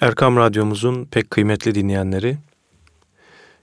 [0.00, 2.38] Erkam Radyomuzun pek kıymetli dinleyenleri,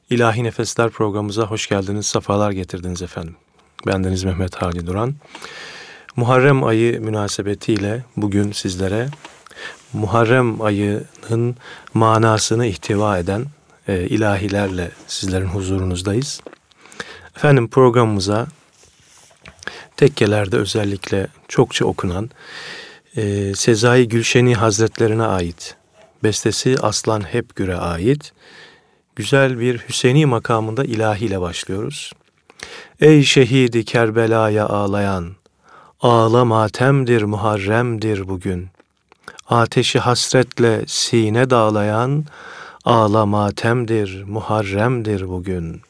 [0.10, 3.36] İlahi Nefesler programımıza hoş geldiniz, sefalar getirdiniz efendim.
[3.88, 5.16] Bendeniz Mehmet Hali Duran.
[6.16, 9.08] Muharrem ayı münasebetiyle bugün sizlere
[9.94, 11.56] Muharrem ayının
[11.94, 13.46] manasını ihtiva eden
[13.88, 16.42] e, ilahilerle sizlerin huzurunuzdayız.
[17.36, 18.48] Efendim programımıza
[19.96, 22.30] tekkelerde özellikle çokça okunan
[23.16, 25.78] e, Sezai Gülşeni Hazretlerine ait
[26.24, 28.34] bestesi Aslan Hepgür'e ait
[29.16, 32.12] güzel bir Hüseyini makamında ilahiyle başlıyoruz.
[33.00, 35.36] Ey şehidi Kerbela'ya ağlayan,
[36.02, 38.68] ağla matemdir Muharrem'dir bugün.
[39.50, 42.26] Ateşi hasretle sine dağlayan,
[42.86, 45.82] ağla matemdir Muharrem'dir bugün.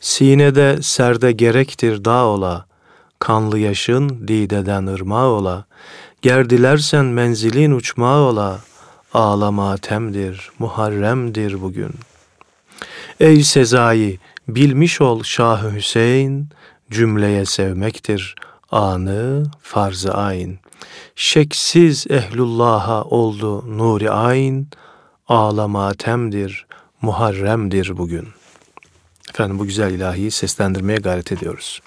[0.00, 2.66] Sinede serde gerektir dağ ola,
[3.18, 5.64] kanlı yaşın dideden ırmağı ola,
[6.22, 8.60] gerdilersen menzilin uçmağı ola,
[9.14, 11.94] ağla matemdir, Muharrem'dir bugün.
[13.20, 16.48] Ey Sezai, bilmiş ol Şah Hüseyin,
[16.90, 18.34] cümleye sevmektir
[18.70, 20.58] anı farz-ı ayn.
[21.16, 24.66] Şeksiz ehlullah'a oldu nuri ayn,
[25.28, 26.66] ağla matemdir,
[27.02, 28.28] Muharrem'dir bugün.
[29.30, 31.80] Efendim bu güzel ilahiyi seslendirmeye gayret ediyoruz.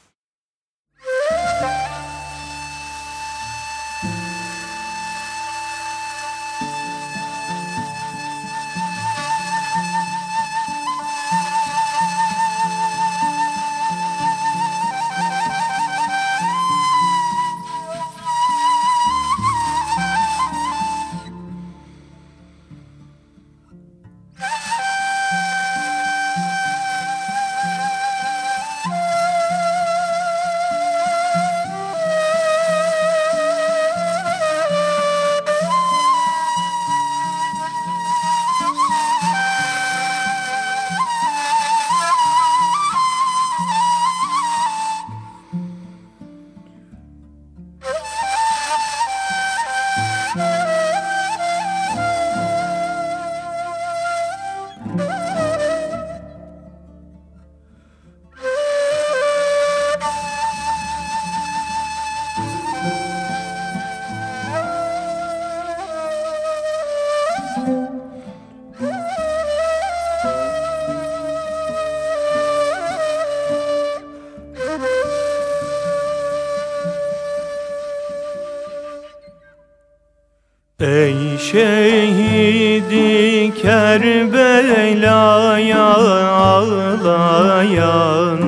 [87.05, 88.39] Ağlayan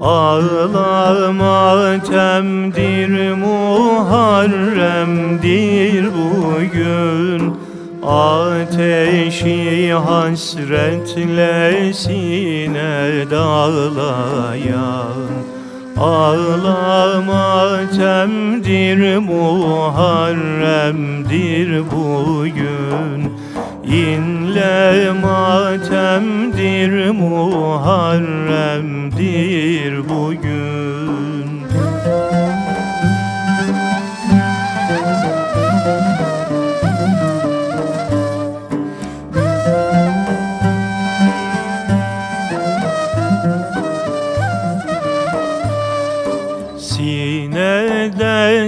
[0.00, 7.56] Ağlama temdir Muharrem'dir bugün.
[8.06, 15.26] Ateşi hasretle sine dağlayan
[15.96, 23.32] Ağlama temdir Muharrem'dir bugün
[23.86, 28.08] İnle matemdir Muharrem'dir
[30.08, 31.05] bugün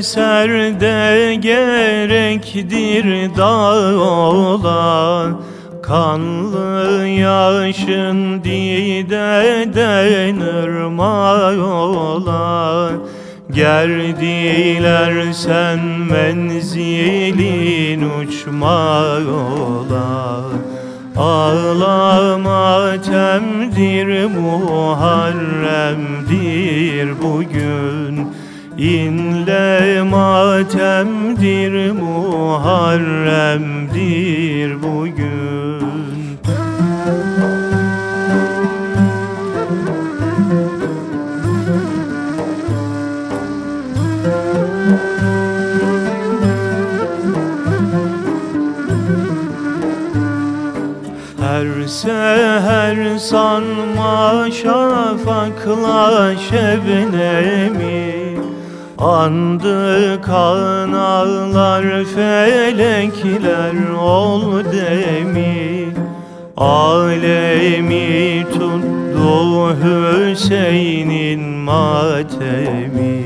[0.03, 5.41] serde gerektir dağ olan
[5.82, 12.92] Kanlı yaşın dideden ırmak olan
[13.50, 15.78] Gerdiler sen
[16.10, 20.53] menzilin uçmak olan
[21.16, 28.28] Ağlama temdir Muharrem'dir bugün
[28.78, 35.78] İnle matemdir Muharrem'dir bugün.
[51.41, 57.87] Her seher sanma şafakla şebnemi
[58.98, 65.95] Andı kan ağlar felekler ol demi.
[66.56, 73.24] Alemi tuttu Hüseyin'in matemi.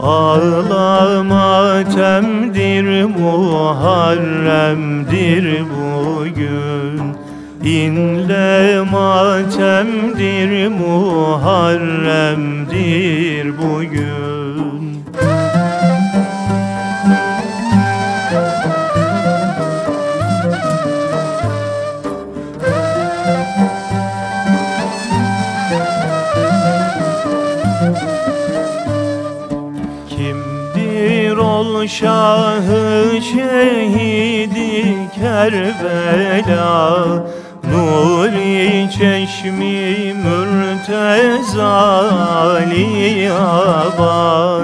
[0.00, 4.26] Ağlama temdir Muharrem'dir
[5.74, 7.02] bugün.
[7.64, 11.98] İnle matemdir Muharrem'dir
[13.58, 14.37] bugün
[31.88, 37.06] şahı şehidi Kerbela
[37.70, 41.32] Nuri çeşmi mürtezali
[43.32, 44.60] aba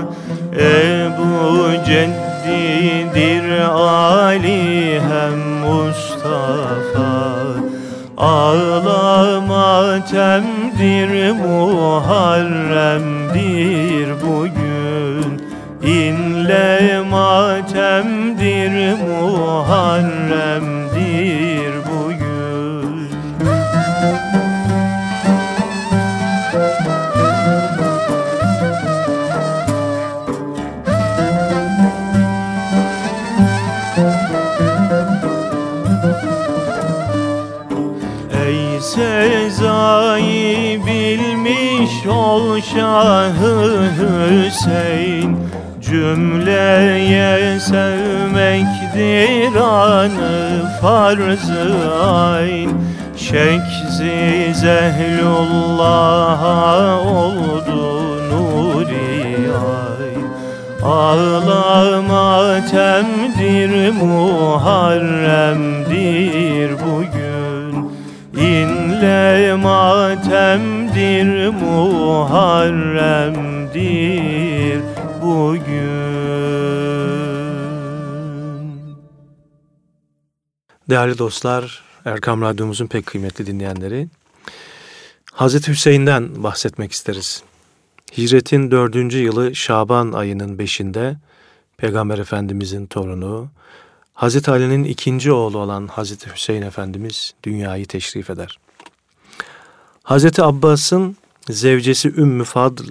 [0.53, 7.15] Ebu Ceddidir Ali hem Mustafa.
[8.17, 12.47] Ağlama temdir Muharrem'dir
[14.27, 15.43] bugün.
[15.87, 17.04] İnle
[42.05, 45.39] bilmiş ol Şahı Hüseyin
[45.81, 52.71] Cümleye sevmekdir anı farz-ı ayn.
[53.17, 55.81] Şeksiz ehlullah'a
[57.01, 60.15] oldu nuri ay
[60.83, 67.91] Ağlama temdir Muharrem'dir bugün.
[68.37, 71.55] İnle matemdir Muharrem'dir
[75.23, 75.95] bugün.
[80.91, 84.09] Değerli dostlar, Erkam Radyomuzun pek kıymetli dinleyenleri,
[85.33, 87.43] Hazreti Hüseyin'den bahsetmek isteriz.
[88.17, 91.17] Hicretin dördüncü yılı Şaban ayının beşinde
[91.77, 93.49] Peygamber Efendimizin torunu,
[94.13, 98.59] Hazreti Ali'nin ikinci oğlu olan Hazreti Hüseyin Efendimiz dünyayı teşrif eder.
[100.05, 101.17] Hazreti Abbas'ın
[101.51, 102.83] zevcesi Ümmü Fadl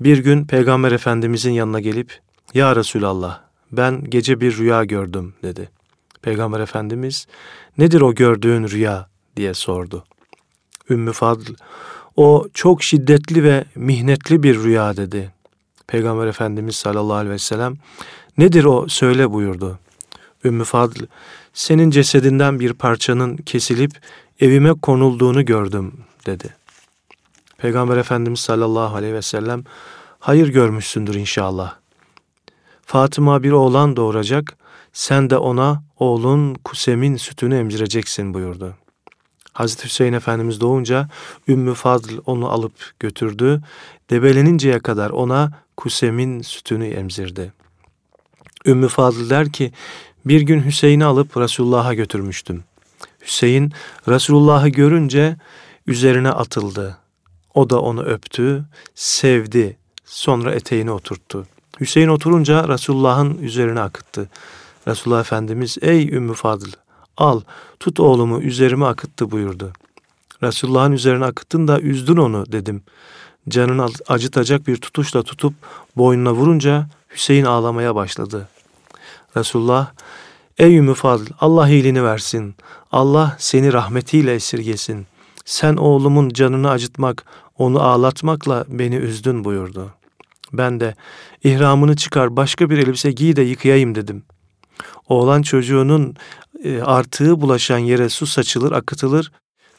[0.00, 2.20] bir gün Peygamber Efendimizin yanına gelip
[2.54, 3.40] Ya Resulallah
[3.72, 5.70] ben gece bir rüya gördüm dedi.
[6.22, 7.26] Peygamber Efendimiz
[7.78, 10.04] nedir o gördüğün rüya diye sordu.
[10.90, 11.52] Ümmü Fadl
[12.16, 15.32] o çok şiddetli ve mihnetli bir rüya dedi.
[15.86, 17.74] Peygamber Efendimiz sallallahu aleyhi ve sellem
[18.38, 19.78] nedir o söyle buyurdu.
[20.44, 21.02] Ümmü Fadl
[21.54, 23.92] senin cesedinden bir parçanın kesilip
[24.40, 25.92] evime konulduğunu gördüm
[26.26, 26.56] dedi.
[27.58, 29.64] Peygamber Efendimiz sallallahu aleyhi ve sellem
[30.20, 31.74] hayır görmüşsündür inşallah.
[32.86, 34.56] Fatıma bir oğlan doğuracak,
[34.92, 38.74] sen de ona oğlun Kusem'in sütünü emzireceksin buyurdu.
[39.52, 41.08] Hazreti Hüseyin Efendimiz doğunca
[41.48, 43.62] Ümmü Fadl onu alıp götürdü.
[44.10, 47.52] Debeleninceye kadar ona Kusem'in sütünü emzirdi.
[48.66, 49.72] Ümmü Fadıl der ki
[50.24, 52.64] bir gün Hüseyin'i alıp Resulullah'a götürmüştüm.
[53.22, 53.72] Hüseyin
[54.08, 55.36] Resulullah'ı görünce
[55.86, 56.98] üzerine atıldı.
[57.54, 58.64] O da onu öptü,
[58.94, 59.76] sevdi.
[60.04, 61.46] Sonra eteğini oturttu.
[61.80, 64.28] Hüseyin oturunca Resulullah'ın üzerine akıttı.
[64.88, 66.72] Resulullah Efendimiz ey Ümmü Fadıl
[67.16, 67.40] al
[67.80, 69.72] tut oğlumu üzerime akıttı buyurdu.
[70.42, 72.82] Resulullah'ın üzerine akıttın da üzdün onu dedim.
[73.48, 75.54] Canını acıtacak bir tutuşla tutup
[75.96, 78.48] boynuna vurunca Hüseyin ağlamaya başladı.
[79.36, 79.90] Resulullah
[80.58, 82.54] ey Ümmü Fadıl Allah iyiliğini versin.
[82.92, 85.06] Allah seni rahmetiyle esirgesin.
[85.44, 87.24] Sen oğlumun canını acıtmak,
[87.58, 89.90] onu ağlatmakla beni üzdün buyurdu.
[90.52, 90.94] Ben de
[91.44, 94.22] ihramını çıkar başka bir elbise giy de yıkayayım dedim.
[95.08, 96.16] Oğlan çocuğunun
[96.64, 99.32] e, artığı bulaşan yere su saçılır, akıtılır.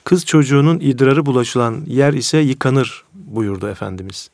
[0.03, 4.29] Kız çocuğunun idrarı bulaşılan yer ise yıkanır buyurdu Efendimiz.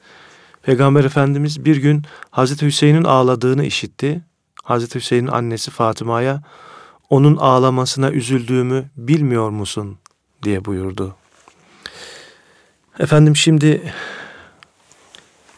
[0.61, 4.21] Peygamber Efendimiz bir gün Hazreti Hüseyin'in ağladığını işitti.
[4.63, 6.43] Hazreti Hüseyin'in annesi Fatıma'ya
[7.09, 9.97] onun ağlamasına üzüldüğümü bilmiyor musun
[10.43, 11.15] diye buyurdu.
[13.01, 13.81] Efendim şimdi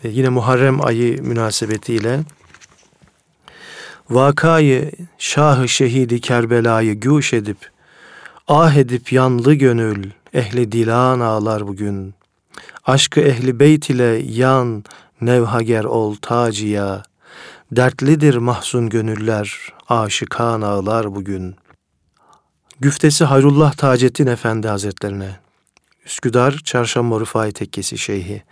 [0.03, 2.19] e, yine Muharrem ayı münasebetiyle
[4.09, 7.57] vakayı şahı şehidi Kerbela'yı güş edip
[8.47, 12.13] ah edip yanlı gönül ehli dilan ağlar bugün.
[12.85, 14.83] Aşkı ehli beyt ile yan
[15.21, 17.03] nevhager ol taciya.
[17.71, 21.55] Dertlidir mahzun gönüller aşıkan ağlar bugün.
[22.79, 25.42] Güftesi Hayrullah Taceddin Efendi Hazretlerine
[26.05, 28.43] Üsküdar Çarşamba Rufai Tekkesi Şeyhi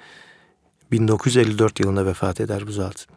[0.91, 3.08] 1954 yılında vefat eder bu zat.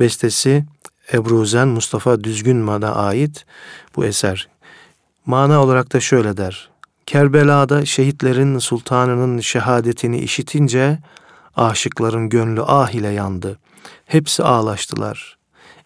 [0.00, 0.64] Bestesi
[1.12, 3.46] Ebruzen Mustafa Düzgünman'a ait
[3.96, 4.48] bu eser.
[5.26, 6.70] Mana olarak da şöyle der.
[7.06, 10.98] Kerbela'da şehitlerin sultanının şehadetini işitince
[11.56, 13.58] aşıkların gönlü ah ile yandı.
[14.06, 15.38] Hepsi ağlaştılar.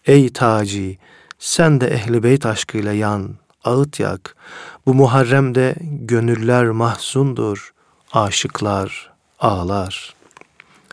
[0.05, 0.97] Ey Taci,
[1.39, 3.29] sen de ehli beyt aşkıyla yan,
[3.63, 4.35] ağıt yak.
[4.85, 7.73] Bu Muharrem'de gönüller mahzundur,
[8.13, 10.13] aşıklar ağlar.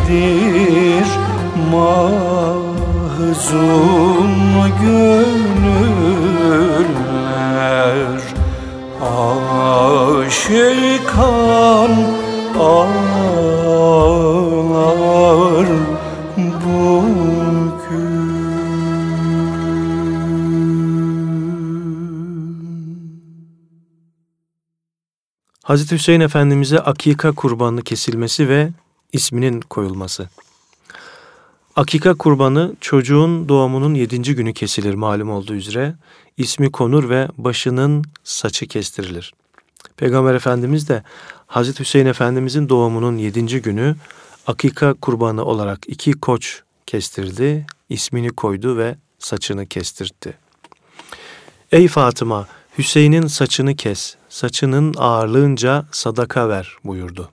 [0.07, 1.07] dertlidir
[1.71, 1.97] mahzun
[4.81, 6.07] gönüller
[10.21, 11.91] aşıkan
[12.59, 13.27] ağlar.
[25.63, 28.69] Hazreti Hüseyin Efendimiz'e akika kurbanı kesilmesi ve
[29.13, 30.29] isminin koyulması.
[31.75, 35.95] Akika kurbanı çocuğun doğumunun yedinci günü kesilir malum olduğu üzere.
[36.37, 39.33] İsmi konur ve başının saçı kestirilir.
[39.97, 41.03] Peygamber Efendimiz de
[41.47, 43.95] Hazreti Hüseyin Efendimizin doğumunun yedinci günü
[44.47, 50.37] akika kurbanı olarak iki koç kestirdi, ismini koydu ve saçını kestirtti.
[51.71, 52.47] Ey Fatıma,
[52.77, 57.29] Hüseyin'in saçını kes, saçının ağırlığınca sadaka ver buyurdu.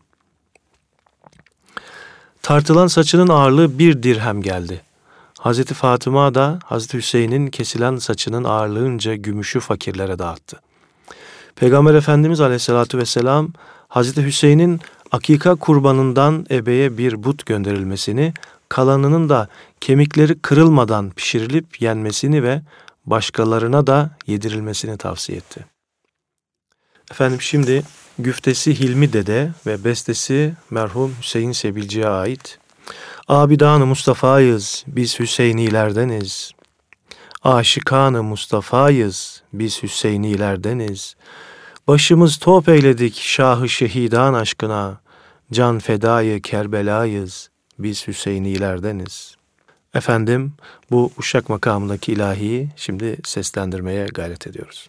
[2.45, 4.81] Tartılan saçının ağırlığı bir dirhem geldi.
[5.39, 10.61] Hazreti Fatıma da Hazreti Hüseyin'in kesilen saçının ağırlığınca gümüşü fakirlere dağıttı.
[11.57, 13.49] Peygamber Efendimiz Aleyhisselatü Vesselam
[13.89, 14.81] Hazreti Hüseyin'in
[15.13, 18.35] akika kurbanından ebeye bir but gönderilmesini,
[18.69, 19.49] kalanının da
[19.81, 22.63] kemikleri kırılmadan pişirilip yenmesini ve
[23.07, 25.65] başkalarına da yedirilmesini tavsiye etti.
[27.11, 27.83] Efendim şimdi
[28.19, 32.59] güftesi Hilmi Dede ve bestesi merhum Hüseyin Sebilci'ye ait.
[33.29, 36.53] Abidanı Mustafa'yız, biz Hüseyinilerdeniz.
[37.43, 41.17] Aşıkanı Mustafa'yız, biz Hüseyinilerdeniz.
[41.89, 45.01] Başımız top eyledik şahı şehidan aşkına.
[45.53, 49.37] Can fedayı Kerbela'yız, biz Hüseyinilerdeniz.
[49.95, 50.53] Efendim
[50.91, 54.89] bu uşak makamındaki ilahiyi şimdi seslendirmeye gayret ediyoruz.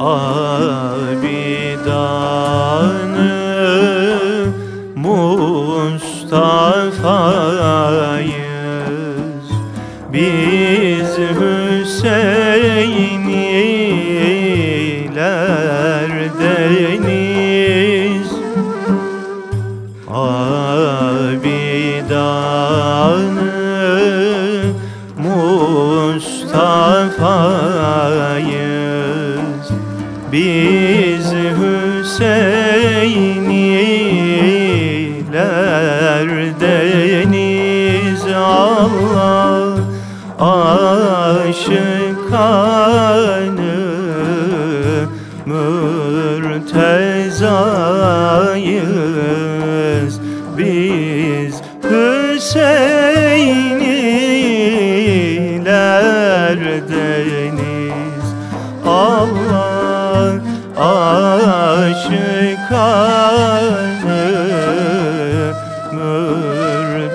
[0.00, 0.39] Abidanı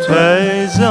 [0.08, 0.86] Teyze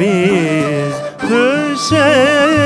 [0.00, 2.56] biz Hüseyinlerdeniz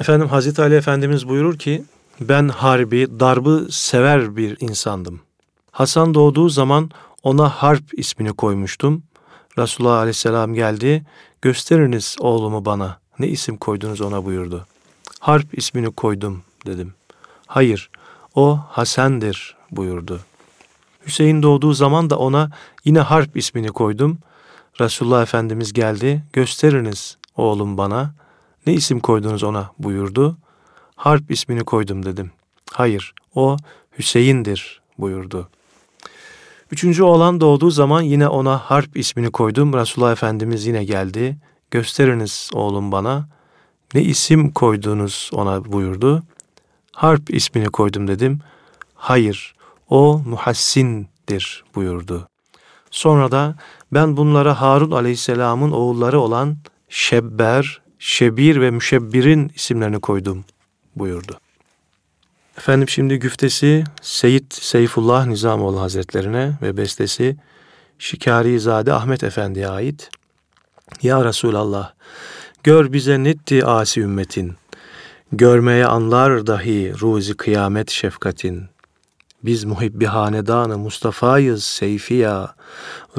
[0.00, 1.84] Efendim Hazreti Ali Efendimiz buyurur ki
[2.20, 5.20] ben harbi, darbı sever bir insandım.
[5.70, 6.90] Hasan doğduğu zaman
[7.22, 9.02] ona Harp ismini koymuştum.
[9.58, 11.04] Resulullah Aleyhisselam geldi,
[11.42, 14.66] gösteriniz oğlumu bana, ne isim koydunuz ona buyurdu.
[15.20, 16.94] Harp ismini koydum dedim.
[17.46, 17.90] Hayır,
[18.34, 20.20] o Hasen'dir buyurdu.
[21.06, 22.50] Hüseyin doğduğu zaman da ona
[22.84, 24.18] yine Harp ismini koydum.
[24.80, 28.14] Resulullah Efendimiz geldi, gösteriniz oğlum bana,
[28.66, 30.36] ne isim koydunuz ona buyurdu.
[30.96, 32.30] Harp ismini koydum dedim.
[32.72, 33.56] Hayır, o
[33.98, 35.48] Hüseyin'dir buyurdu.
[36.72, 39.72] Üçüncü oğlan doğduğu zaman yine ona Harp ismini koydum.
[39.72, 41.36] Resulullah Efendimiz yine geldi.
[41.70, 43.28] Gösteriniz oğlum bana.
[43.94, 46.22] Ne isim koydunuz ona buyurdu.
[46.92, 48.40] Harp ismini koydum dedim.
[48.94, 49.54] Hayır,
[49.90, 52.28] o Muhassin'dir buyurdu.
[52.90, 53.56] Sonra da
[53.92, 56.56] ben bunlara Harun aleyhisselamın oğulları olan
[56.88, 60.44] Şebber, Şebir ve Müşebbir'in isimlerini koydum
[60.96, 61.38] buyurdu.
[62.58, 67.36] Efendim şimdi güftesi Seyit Seyfullah Nizamoğlu Hazretlerine ve bestesi
[67.98, 70.10] Şikarizade Ahmet Efendi'ye ait.
[71.02, 71.92] Ya Resulallah,
[72.62, 74.54] gör bize netti asi ümmetin,
[75.32, 78.64] görmeye anlar dahi ruzi kıyamet şefkatin.
[79.42, 82.54] Biz muhibbi hanedanı Mustafa'yız seyfiya,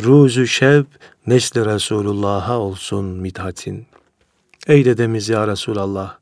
[0.04, 0.86] ruzu şeb
[1.28, 3.88] nesli Resulullah'a olsun midhatin.
[4.68, 6.18] Ey dedemiz ya Resulallah,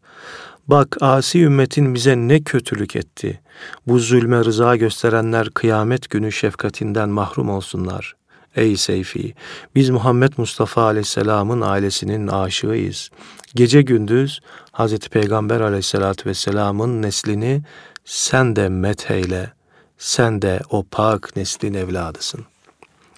[0.67, 3.41] Bak asi ümmetin bize ne kötülük etti.
[3.87, 8.15] Bu zulme rıza gösterenler kıyamet günü şefkatinden mahrum olsunlar.
[8.55, 9.33] Ey Seyfi,
[9.75, 13.09] biz Muhammed Mustafa Aleyhisselam'ın ailesinin aşığıyız.
[13.55, 14.39] Gece gündüz
[14.71, 17.61] Hazreti Peygamber Aleyhisselatü Vesselam'ın neslini
[18.05, 19.53] sen de metheyle,
[19.97, 22.45] sen de o pak neslin evladısın.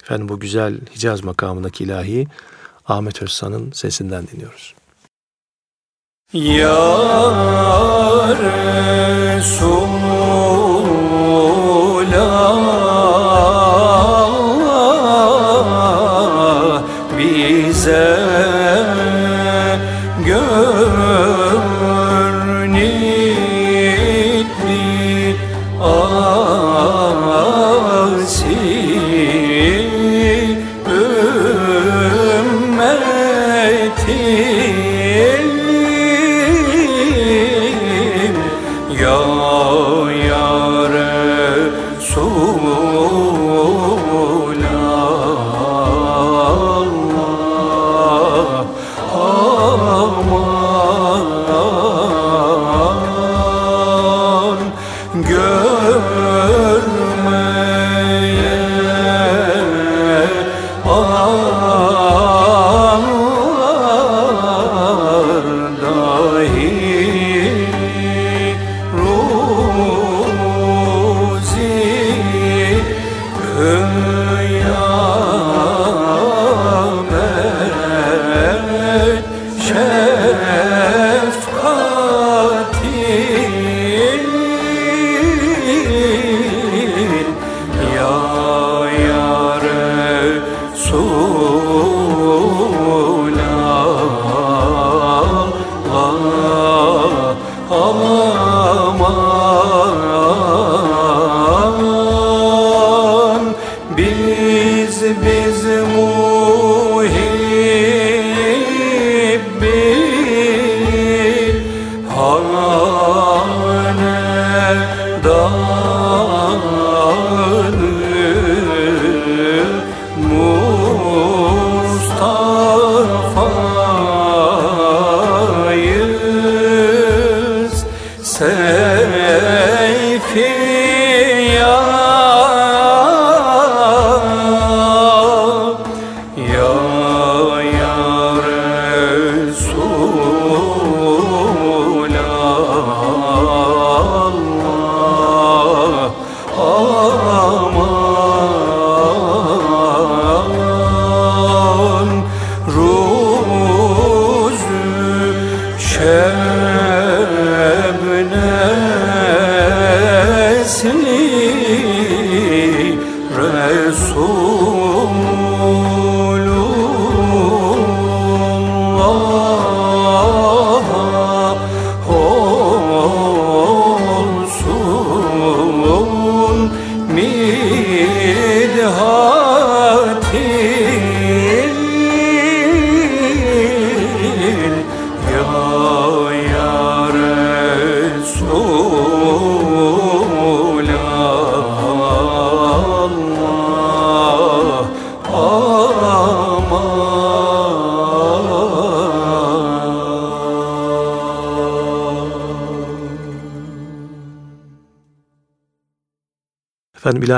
[0.03, 2.27] Efendim bu güzel Hicaz makamındaki ilahi
[2.85, 4.73] Ahmet Özsan'ın sesinden dinliyoruz.
[6.33, 6.73] Ya
[9.37, 10.52] Resulallah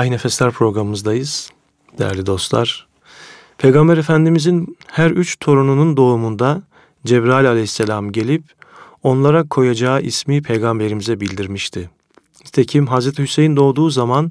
[0.06, 1.50] İlahi Nefesler programımızdayız
[1.98, 2.86] değerli dostlar.
[3.58, 6.62] Peygamber Efendimizin her üç torununun doğumunda
[7.06, 8.42] Cebrail aleyhisselam gelip
[9.02, 11.90] onlara koyacağı ismi peygamberimize bildirmişti.
[12.44, 14.30] Nitekim Hazreti Hüseyin doğduğu zaman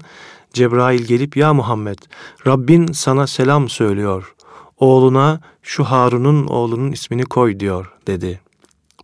[0.54, 2.00] Cebrail gelip ya Muhammed
[2.48, 4.36] Rabbin sana selam söylüyor.
[4.78, 8.42] Oğluna şu Harun'un oğlunun ismini koy diyor dedi.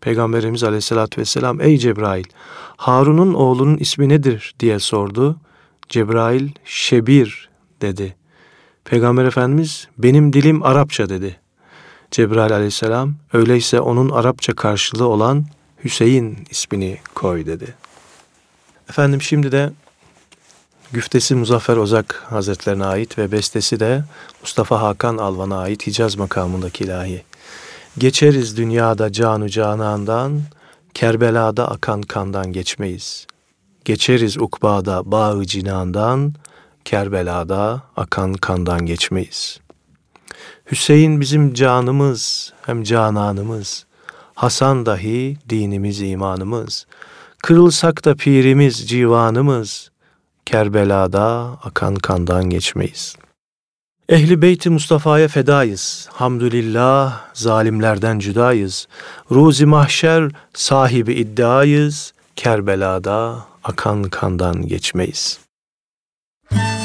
[0.01, 2.25] Peygamberimiz aleyhissalatü vesselam ey Cebrail
[2.77, 5.39] Harun'un oğlunun ismi nedir diye sordu.
[5.91, 7.49] Cebrail Şebir
[7.81, 8.15] dedi.
[8.85, 11.39] Peygamber Efendimiz benim dilim Arapça dedi.
[12.11, 15.45] Cebrail aleyhisselam öyleyse onun Arapça karşılığı olan
[15.83, 17.75] Hüseyin ismini koy dedi.
[18.89, 19.71] Efendim şimdi de
[20.91, 24.03] güftesi Muzaffer Ozak Hazretlerine ait ve bestesi de
[24.41, 27.23] Mustafa Hakan Alvan'a ait Hicaz makamındaki ilahi.
[27.97, 30.41] Geçeriz dünyada canu canandan,
[30.93, 33.27] Kerbela'da akan kandan geçmeyiz.
[33.85, 36.33] Geçeriz ukbada bağı cinandan,
[36.85, 39.59] Kerbela'da akan kandan geçmeyiz.
[40.71, 43.85] Hüseyin bizim canımız, hem cananımız.
[44.35, 46.85] Hasan dahi dinimiz, imanımız.
[47.43, 49.91] Kırılsak da pirimiz, civanımız.
[50.45, 53.15] Kerbela'da akan kandan geçmeyiz.
[54.09, 56.09] Ehli beyti Mustafa'ya fedayız.
[56.11, 58.87] Hamdülillah zalimlerden cüdayız.
[59.31, 62.13] Ruzi mahşer sahibi iddiayız.
[62.41, 65.39] Kerbela'da akan kandan geçmeyiz.
[66.51, 66.80] Geçeriz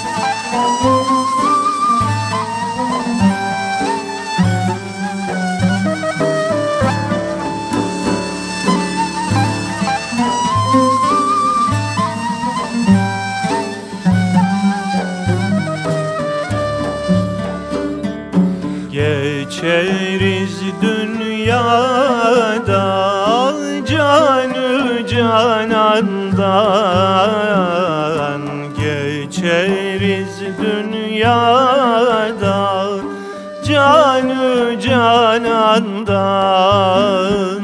[35.86, 37.62] canandan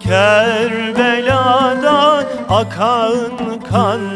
[0.00, 1.44] Kerbela'dan
[2.48, 3.30] akan
[3.70, 4.13] kandan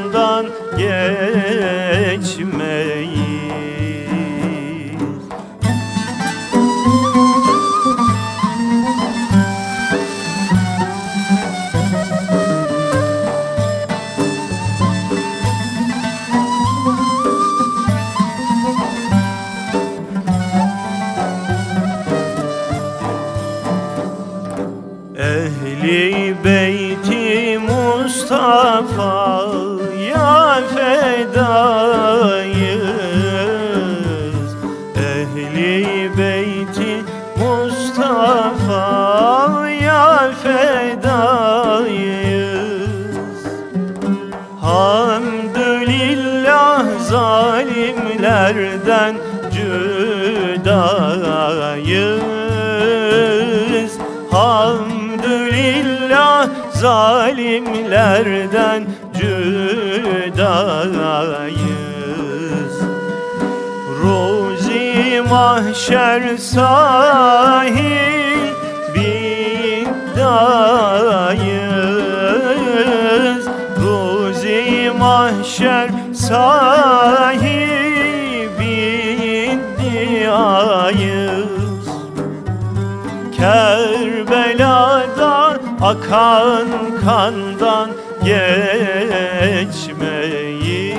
[89.38, 90.98] geçmeyiz.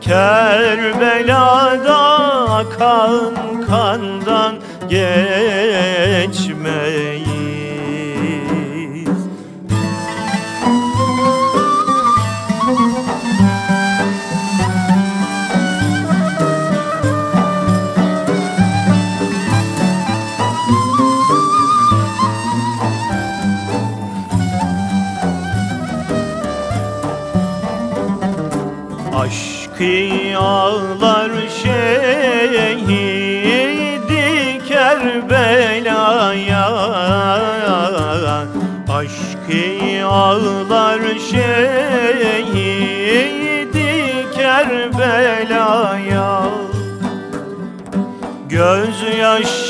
[0.00, 1.84] Kerbela'dan
[2.46, 3.53] akan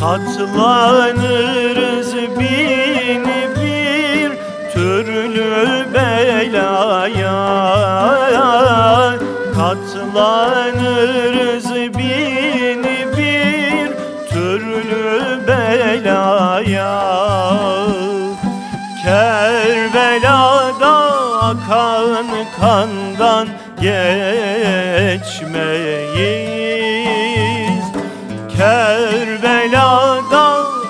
[0.00, 1.30] Katlanırız
[2.16, 3.24] bin
[3.56, 4.30] bir
[4.72, 7.42] türlü belaya.
[9.56, 11.32] Katlanırız
[16.62, 16.94] belaya
[19.02, 20.94] Kerbela'da
[21.50, 22.26] akan
[22.60, 23.48] kandan
[23.80, 24.22] geçmeyiz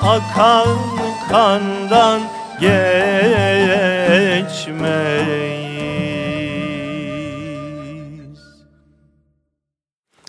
[0.03, 0.79] akan
[1.31, 2.21] kandan
[2.61, 2.83] geçmeyiz.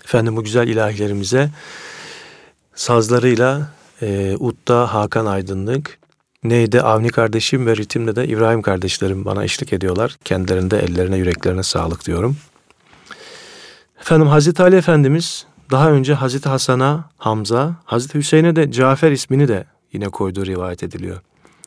[0.05, 1.49] Efendim bu güzel ilahilerimize
[2.75, 3.67] sazlarıyla
[4.03, 5.99] e, Utta Hakan Aydınlık,
[6.43, 10.17] Neyde Avni kardeşim ve ritimde de İbrahim kardeşlerim bana eşlik ediyorlar.
[10.25, 12.37] Kendilerinde ellerine yüreklerine sağlık diyorum.
[14.01, 19.65] Efendim Hazreti Ali Efendimiz daha önce Hazreti Hasan'a Hamza, Hazreti Hüseyin'e de Cafer ismini de
[19.93, 21.21] yine koyduğu rivayet ediliyor.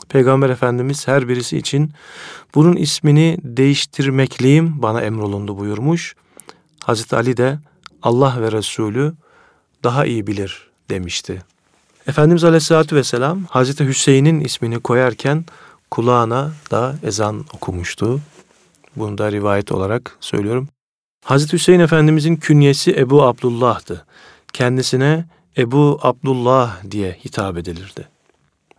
[0.09, 1.93] Peygamber Efendimiz her birisi için
[2.55, 6.15] bunun ismini değiştirmekliyim bana emrolundu buyurmuş.
[6.85, 7.59] Hazreti Ali de
[8.03, 9.15] Allah ve Resulü
[9.85, 11.43] daha iyi bilir demişti.
[12.07, 15.45] Efendimiz Aleyhisselatü Vesselam Hazreti Hüseyin'in ismini koyarken
[15.91, 18.21] kulağına da ezan okumuştu.
[18.97, 20.69] Bunu da rivayet olarak söylüyorum.
[21.25, 24.07] Hazreti Hüseyin Efendimizin künyesi Ebu Abdullah'tı.
[24.53, 25.25] Kendisine
[25.59, 28.09] Ebu Abdullah diye hitap edilirdi.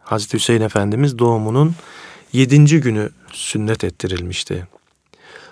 [0.01, 1.75] Hazreti Hüseyin Efendimiz doğumunun
[2.33, 4.67] yedinci günü sünnet ettirilmişti.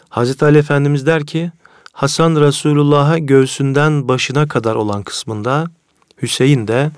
[0.09, 1.51] Hazreti Ali Efendimiz der ki,
[1.91, 5.67] Hasan Resulullah'a göğsünden başına kadar olan kısmında,
[6.21, 6.91] Hüseyin de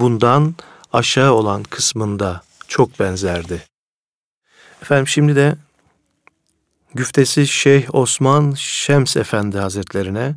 [0.00, 0.54] bundan
[0.92, 3.62] aşağı olan kısmında çok benzerdi.
[4.82, 5.56] Efendim şimdi de
[6.94, 10.34] güftesi Şeyh Osman Şems Efendi Hazretlerine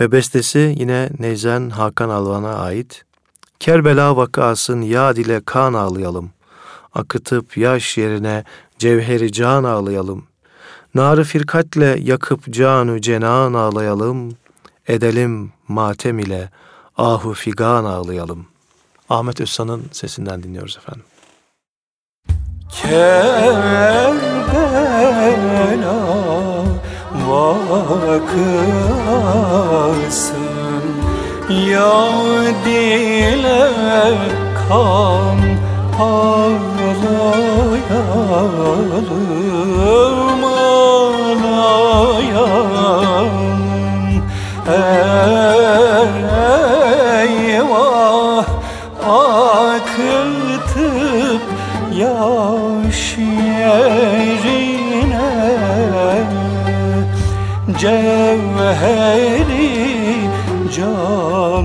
[0.00, 3.04] ve bestesi yine Neyzen Hakan Alvan'a ait.
[3.60, 6.30] Kerbela vakasın yad ile kan ağlayalım.
[6.94, 8.44] Akıtıp yaş yerine
[8.78, 10.26] cevheri can ağlayalım.
[10.94, 14.36] Narı firkatle yakıp canu cenan ağlayalım.
[14.88, 16.50] Edelim matem ile
[16.96, 18.46] ahu figan ağlayalım.
[19.10, 21.04] Ahmet Özsan'ın sesinden dinliyoruz efendim.
[22.82, 24.06] Kerbela
[27.28, 28.36] vakasın
[31.50, 33.68] Yad ile
[34.68, 35.38] kan
[36.00, 37.24] ağlayalım
[40.44, 42.25] ağlayalım
[57.86, 59.70] cevheri
[60.74, 61.55] can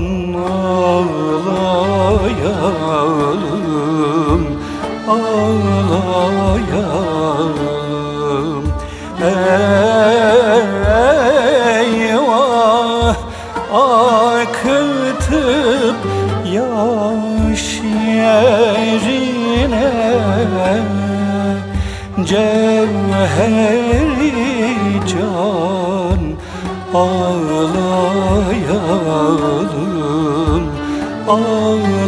[28.82, 30.64] ağlayalım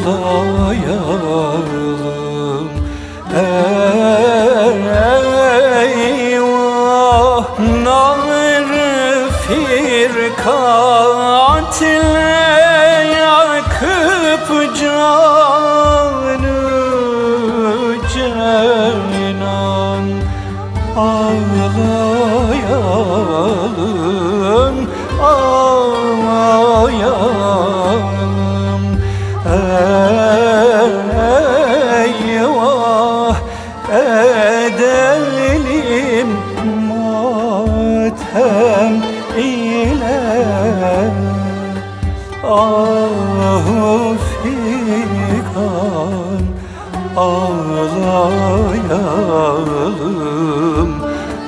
[0.07, 1.74] ağlayalım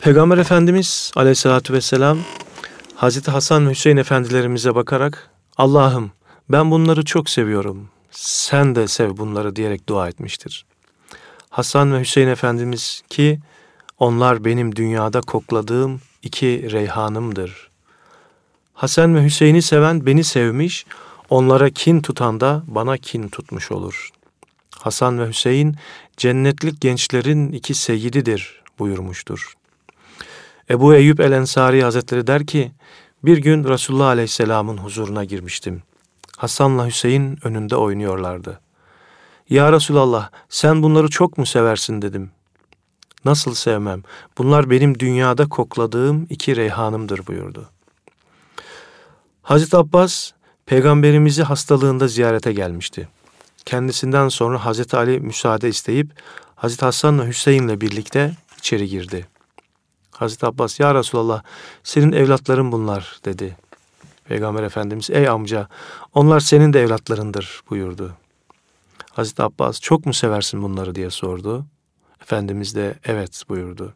[0.07, 2.19] Peygamber Efendimiz aleyhissalatü vesselam
[2.95, 6.13] Hazreti Hasan ve Hüseyin efendilerimize bakarak Allah'ım
[6.49, 7.89] ben bunları çok seviyorum.
[8.11, 10.67] Sen de sev bunları diyerek dua etmiştir.
[11.51, 13.41] Hasan ve Hüseyin Efendimiz ki
[13.99, 17.71] onlar benim dünyada kokladığım iki reyhanımdır.
[18.75, 20.87] Hasan ve Hüseyin'i seven beni sevmiş,
[21.31, 24.11] onlara kin tutan da bana kin tutmuş olur.
[24.79, 25.77] Hasan ve Hüseyin
[26.17, 29.57] cennetlik gençlerin iki seyyididir buyurmuştur.
[30.71, 32.73] Ebu Eyyub el Ensari Hazretleri der ki,
[33.25, 35.83] bir gün Resulullah Aleyhisselam'ın huzuruna girmiştim.
[36.37, 38.61] Hasan'la Hüseyin önünde oynuyorlardı.
[39.51, 42.31] Ya Resulallah sen bunları çok mu seversin dedim.
[43.25, 44.03] Nasıl sevmem?
[44.39, 47.69] Bunlar benim dünyada kokladığım iki reyhanımdır buyurdu.
[49.43, 50.31] Hazreti Abbas
[50.67, 53.09] peygamberimizi hastalığında ziyarete gelmişti.
[53.65, 56.11] Kendisinden sonra Hazreti Ali müsaade isteyip
[56.55, 59.36] Hazreti Hasan'la Hüseyin'le birlikte içeri girdi.
[60.17, 61.43] Hazreti Abbas ya Resulallah
[61.85, 63.57] senin evlatların bunlar dedi.
[64.25, 65.69] Peygamber Efendimiz ey amca
[66.15, 68.13] onlar senin de evlatlarındır buyurdu.
[69.11, 71.65] Hazreti Abbas çok mu seversin bunları diye sordu.
[72.23, 73.95] Efendimiz de evet buyurdu.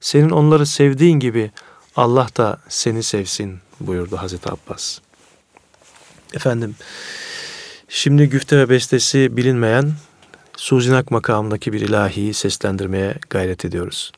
[0.00, 1.50] Senin onları sevdiğin gibi
[1.96, 4.98] Allah da seni sevsin buyurdu Hazreti Abbas.
[6.34, 6.74] Efendim
[7.88, 9.92] şimdi güfte ve bestesi bilinmeyen
[10.56, 14.12] Suzinak makamındaki bir ilahiyi seslendirmeye gayret ediyoruz.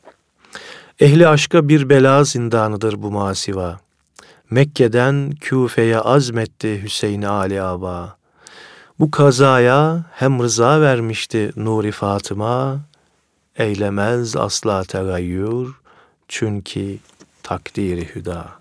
[1.01, 3.79] Ehli aşka bir bela zindanıdır bu masiva.
[4.49, 8.17] Mekke'den Küfe'ye azmetti Hüseyin Ali Aba.
[8.99, 12.79] Bu kazaya hem rıza vermişti Nuri Fatıma,
[13.57, 15.75] eylemez asla tegayyür,
[16.27, 16.97] çünkü
[17.43, 18.60] takdiri hüda.''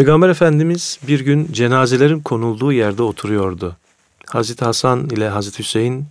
[0.00, 3.76] Peygamber Efendimiz bir gün cenazelerin konulduğu yerde oturuyordu.
[4.26, 6.06] Hazreti Hasan ile Hazreti Hüseyin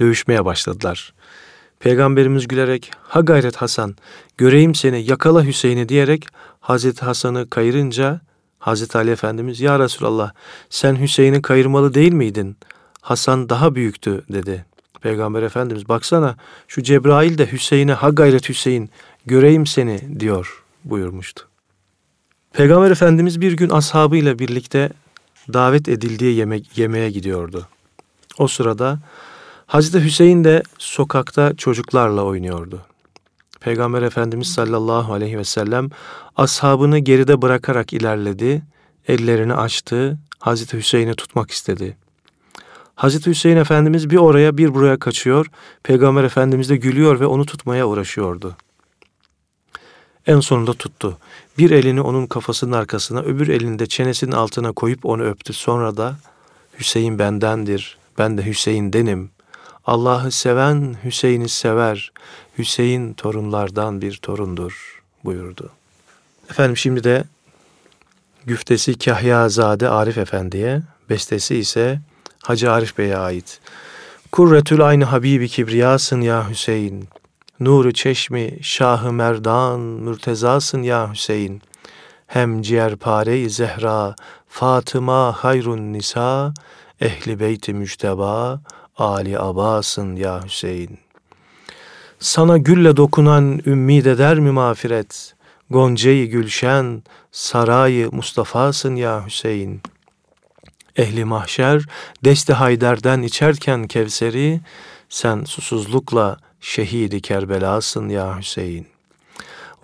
[0.00, 1.12] dövüşmeye başladılar.
[1.80, 3.96] Peygamberimiz gülerek ha gayret Hasan
[4.38, 6.26] göreyim seni yakala Hüseyin'i diyerek
[6.60, 8.20] Hazreti Hasan'ı kayırınca
[8.58, 10.32] Hazreti Ali Efendimiz ya Resulallah
[10.70, 12.56] sen Hüseyin'i kayırmalı değil miydin?
[13.00, 14.64] Hasan daha büyüktü dedi.
[15.00, 16.36] Peygamber Efendimiz baksana
[16.68, 18.90] şu Cebrail de Hüseyin'e ha gayret Hüseyin
[19.26, 21.51] göreyim seni diyor buyurmuştu.
[22.52, 24.90] Peygamber Efendimiz bir gün ashabıyla birlikte
[25.52, 27.68] davet edildiği yemek, yemeğe gidiyordu.
[28.38, 28.98] O sırada
[29.66, 32.80] Hazreti Hüseyin de sokakta çocuklarla oynuyordu.
[33.60, 35.90] Peygamber Efendimiz sallallahu aleyhi ve sellem
[36.36, 38.62] ashabını geride bırakarak ilerledi,
[39.08, 41.96] ellerini açtı, Hazreti Hüseyin'i tutmak istedi.
[42.94, 45.46] Hazreti Hüseyin Efendimiz bir oraya bir buraya kaçıyor,
[45.82, 48.56] Peygamber Efendimiz de gülüyor ve onu tutmaya uğraşıyordu.
[50.26, 51.18] En sonunda tuttu.
[51.58, 55.52] Bir elini onun kafasının arkasına, öbür elini de çenesinin altına koyup onu öptü.
[55.52, 56.16] Sonra da
[56.78, 59.30] Hüseyin bendendir, ben de Hüseyin'denim.
[59.86, 62.12] Allah'ı seven Hüseyin'i sever.
[62.58, 65.70] Hüseyin torunlardan bir torundur buyurdu.
[66.50, 67.24] Efendim şimdi de
[68.46, 72.00] güftesi Kahyazade Arif Efendi'ye, bestesi ise
[72.42, 73.60] Hacı Arif Bey'e ait.
[74.32, 77.08] Kurretül aynı Habibi Kibriyasın ya Hüseyin.
[77.64, 81.62] Nuru çeşmi Şahı Merdan mürtezasın ya Hüseyin.
[82.26, 84.14] Hem ciğerpare-i Zehra
[84.48, 86.54] Fatıma hayrun nisa
[87.00, 88.60] ehli beyti müçteba
[88.96, 90.98] Ali Abasın ya Hüseyin.
[92.18, 95.34] Sana gülle dokunan ümmid eder mi mağfiret?
[95.70, 97.02] Gonceyi gülşen,
[97.32, 99.82] sarayı Mustafa'sın ya Hüseyin.
[100.96, 101.82] Ehli mahşer,
[102.24, 104.60] desti Hayder'den içerken Kevser'i,
[105.08, 108.86] sen susuzlukla şehidi Kerbela'sın ya Hüseyin.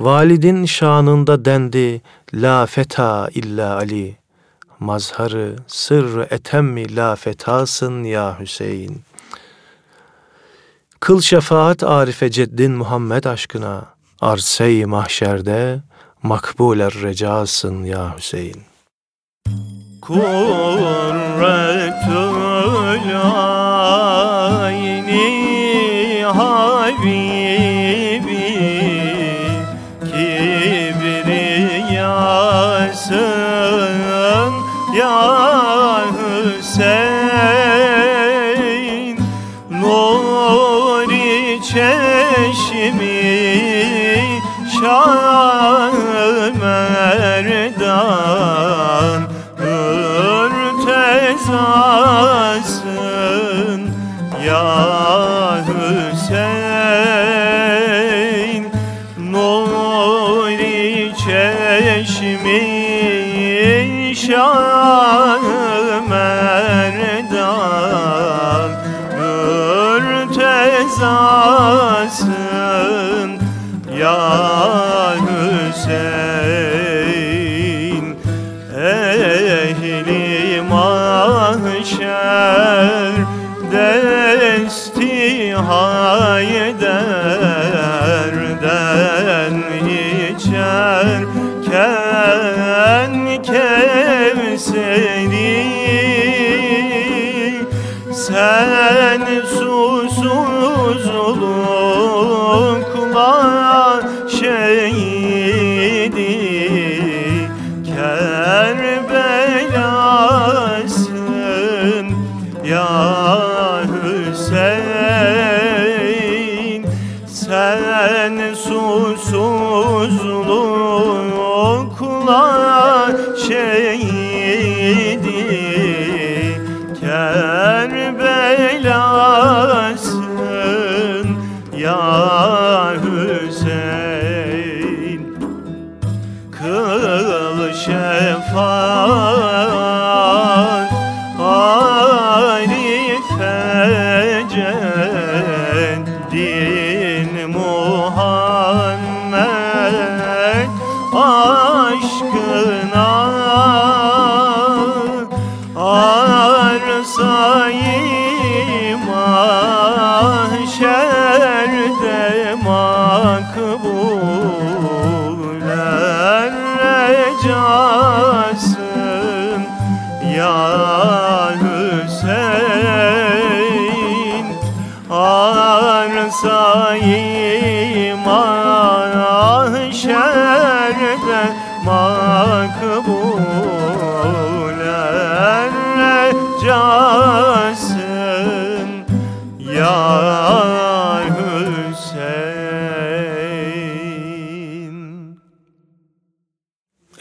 [0.01, 2.03] Validin şanında dendi,
[2.35, 4.17] la feta illa Ali
[4.81, 9.03] mazharı sırrı etemmi la fetasın ya Hüseyin.
[11.01, 13.85] Kıl şefaat arife ceddin Muhammed aşkına,
[14.21, 15.81] arse-i mahşerde
[16.23, 18.63] makbuler recasın ya Hüseyin.
[20.01, 21.19] Kurretül
[54.49, 56.68] Ya Hüseyin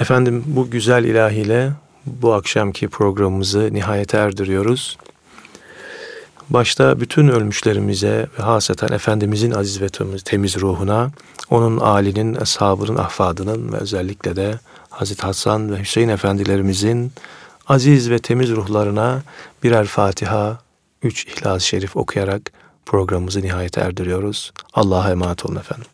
[0.08, 1.72] Efendim bu güzel ilahiyle
[2.06, 4.98] bu akşamki programımızı nihayete erdiriyoruz.
[6.50, 9.90] Başta bütün ölmüşlerimize ve haseten Efendimizin aziz ve
[10.26, 11.12] temiz, ruhuna,
[11.50, 17.12] onun âlinin, eshabının, ahfadının ve özellikle de Hazreti Hasan ve Hüseyin efendilerimizin
[17.68, 19.22] aziz ve temiz ruhlarına
[19.64, 20.60] birer Fatiha,
[21.04, 22.52] üç İhlas-ı Şerif okuyarak
[22.86, 24.54] programımızı nihayete erdiriyoruz.
[24.74, 25.88] Allah'a emanet olun efendim.